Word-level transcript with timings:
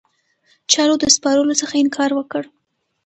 چارو 0.71 0.95
د 1.01 1.03
سپارلو 1.15 1.59
څخه 1.61 1.73
انکار 1.83 2.11
وکړ. 2.15 2.43